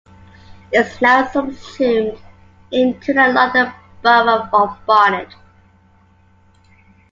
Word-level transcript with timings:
It 0.71 0.79
is 0.87 0.99
now 0.99 1.27
subsumed 1.27 2.17
into 2.71 3.13
the 3.13 3.27
London 3.27 3.71
Borough 4.01 4.49
of 4.51 4.83
Barnet. 4.87 5.35